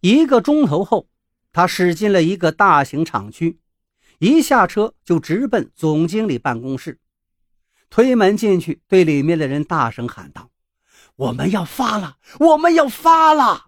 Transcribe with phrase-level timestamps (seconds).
[0.00, 1.08] 一个钟头后，
[1.52, 3.60] 他驶进了一个大型厂区，
[4.18, 6.98] 一下车就直奔总经理办公室。
[7.90, 10.50] 推门进去，对里面的人大声喊道
[11.16, 12.16] ：“我们要发了！
[12.38, 13.66] 我们要发了！”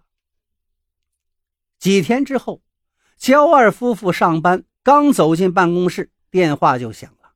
[1.77, 2.61] 几天之后，
[3.17, 7.33] 焦二夫妇上班刚走进办公室，电话就响了。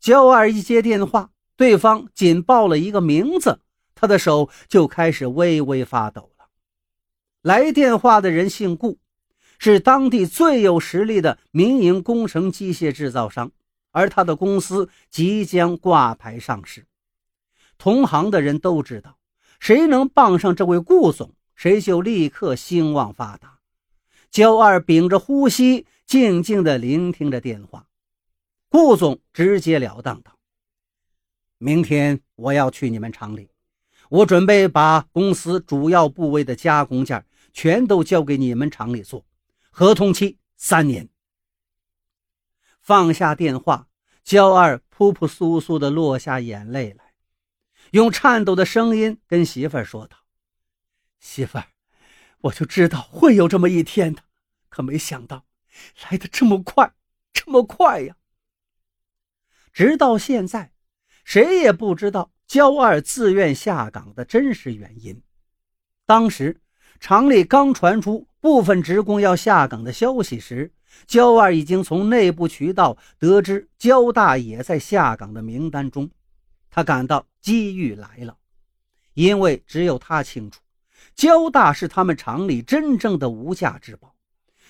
[0.00, 3.60] 焦二一接电话，对方仅报了一个名字，
[3.94, 6.31] 他的手就开始微微发抖。
[7.42, 8.98] 来电话的人姓顾，
[9.58, 13.50] 是当地最有实力的民营工程机械制造商。
[13.90, 16.86] 而他的公司即将挂牌上市，
[17.76, 19.18] 同行的人都知道，
[19.60, 23.58] 谁能傍上这位顾总，谁就立刻兴旺发达。
[24.30, 27.86] 焦二屏着呼吸，静静地聆听着电话。
[28.70, 30.38] 顾总直截了当道
[31.58, 33.50] ：“明天我要去你们厂里，
[34.08, 39.26] 我准备把公司主要部位的加工件全都交给你们厂里做，
[39.70, 41.08] 合同期三年。”
[42.80, 43.88] 放下电话，
[44.24, 47.14] 焦二扑扑簌簌地落下眼泪来，
[47.92, 50.16] 用颤抖的声音跟媳妇儿说道
[51.20, 51.68] ：“媳妇儿，
[52.40, 54.24] 我就知道会有这么一天的，
[54.68, 55.46] 可没想到
[56.02, 56.92] 来的这么快，
[57.32, 58.16] 这么快呀！”
[59.72, 60.72] 直到现在，
[61.24, 65.22] 谁也不知道焦二自愿下岗的真实原因。
[66.04, 66.60] 当时
[67.02, 70.72] 厂里刚传出部分职工要下岗的消息时，
[71.04, 76.08] 焦二已经从内部渠道得知焦大也在下岗的名单中，
[76.70, 78.36] 他感到机遇来了，
[79.14, 80.60] 因为只有他清楚，
[81.16, 84.14] 焦大是他们厂里真正的无价之宝，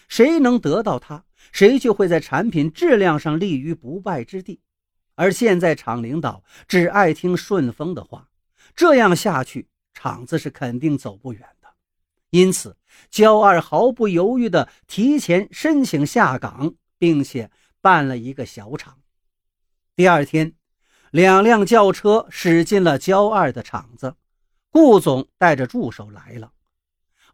[0.08, 1.22] 谁能得到它，
[1.52, 4.62] 谁就会在产品质量上立于不败之地。
[5.16, 8.30] 而现在厂领导只爱听顺丰的话，
[8.74, 11.46] 这样下去，厂子是肯定走不远。
[12.32, 12.78] 因此，
[13.10, 17.50] 焦二毫不犹豫地提前申请下岗，并且
[17.82, 18.96] 办了一个小厂。
[19.94, 20.54] 第二天，
[21.10, 24.16] 两辆轿车驶进了焦二的厂子，
[24.70, 26.52] 顾总带着助手来了。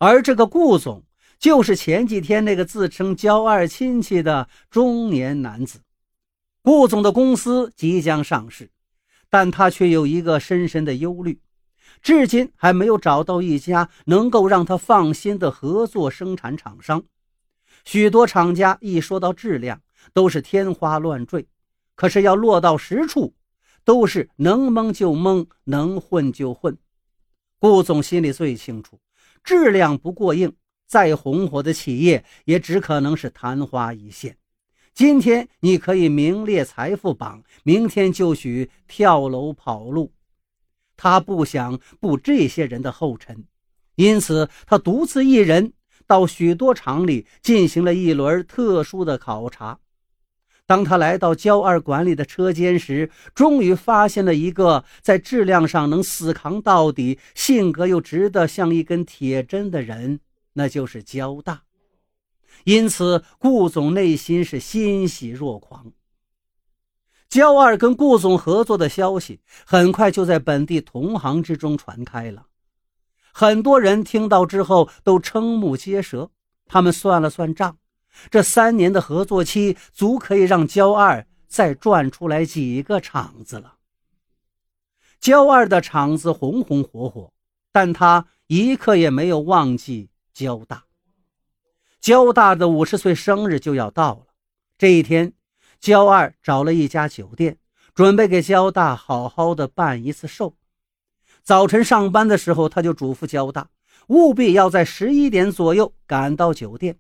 [0.00, 1.04] 而这个顾总，
[1.38, 5.81] 就是前几天那个自称焦二亲戚的中年男子。
[6.60, 8.69] 顾总的公司即将上市，
[9.31, 11.41] 但他却有一个深深的忧虑。
[12.00, 17.03] 至今还没有找到一家能够让他放心的合作生产厂商。
[17.84, 19.81] 许多厂家一说到质量，
[20.12, 21.43] 都是天花乱坠；
[21.94, 23.34] 可是要落到实处，
[23.84, 26.76] 都是能蒙就蒙，能混就混。
[27.59, 29.00] 顾总心里最清楚，
[29.43, 30.53] 质量不过硬，
[30.87, 34.37] 再红火的企业也只可能是昙花一现。
[34.94, 40.12] 今天你可以名列财富榜，明天就许跳楼跑路。
[40.98, 43.44] 他不想步这些人的后尘，
[43.94, 45.72] 因此他独自一人
[46.06, 49.78] 到许多厂里进行了一轮特殊的考察。
[50.66, 60.20] 当他来到焦二管理的车间时，终于发现了一个在质量上能死扛到底、性格又直得像一根铁针的人，
[60.53, 61.62] 那就是焦大。
[62.64, 65.92] 因此，顾总内心是欣喜若狂。
[67.28, 72.47] 焦二跟顾总合作的消息很快就在本地同行之中传开了，
[73.33, 76.31] 很多人听到之后都瞠目结舌。
[76.71, 77.78] 他们算了算账，
[78.31, 83.77] 这三年的合作期足可以让焦二再赚出来几个厂子了。
[85.19, 87.33] 焦二的厂子红红火火，
[87.72, 90.84] 但他一刻也没有忘记焦大。
[92.00, 94.27] 焦大的五十岁生日就要到了，
[94.77, 95.33] 这一天。
[95.81, 97.59] 焦二找了一家酒店，
[97.94, 100.56] 准备给焦大好好的办一次寿。
[101.43, 103.71] 早晨上班的时候，他就嘱咐焦大，
[104.09, 106.99] 务必要在十一点左右赶到酒店。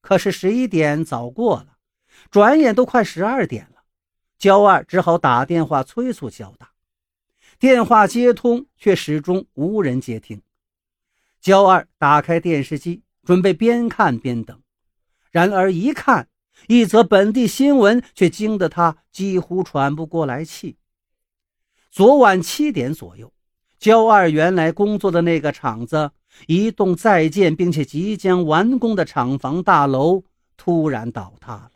[0.00, 1.78] 可是十一点早过了，
[2.30, 3.82] 转眼都快十二点了，
[4.38, 6.70] 焦二只好打电话催促焦大。
[7.58, 10.42] 电话接通，却始终无人接听。
[11.40, 14.60] 焦二打开电视机，准备边看边等，
[15.30, 16.28] 然而一看。
[16.66, 20.76] 一则本地新闻却惊得他几乎喘不过来气。
[21.90, 23.32] 昨晚七点左右，
[23.78, 26.10] 焦二原来工作的那个厂子
[26.46, 30.24] 一栋在建并且即将完工的厂房大楼
[30.58, 31.72] 突然倒塌了。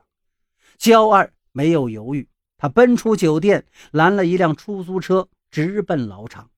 [0.77, 2.29] 焦二没有犹豫，
[2.59, 6.51] 他奔出酒店，拦了一辆出租车，直奔老厂。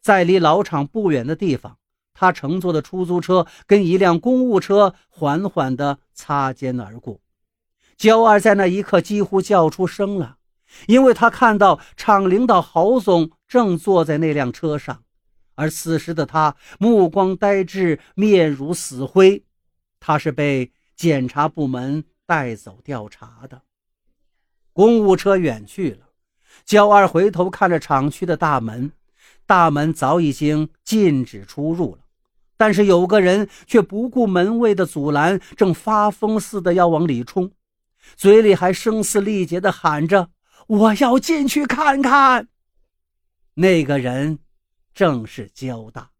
[0.00, 1.78] 在离老厂不远的地方，
[2.12, 7.21] 他乘坐的出租车跟一辆公务车缓缓地擦肩而过。
[7.96, 10.38] 焦二在那一刻几乎叫出声了，
[10.86, 15.02] 因为他看到厂领导郝总正坐在那辆车上，
[15.54, 19.44] 而此时的他目光呆滞，面如死灰。
[20.00, 23.62] 他是被检察部门带走调查的。
[24.72, 26.06] 公务车远去了，
[26.64, 28.90] 焦二回头看着厂区的大门，
[29.46, 31.98] 大门早已经禁止出入了。
[32.56, 37.52] 但是有个人却不顾门卫的阻拦，正发疯似的要往里冲，
[38.16, 40.30] 嘴里还声嘶力竭地喊着
[40.68, 42.48] ：“我要进去看看。”
[43.54, 44.38] 那个人
[44.94, 46.11] 正是焦大。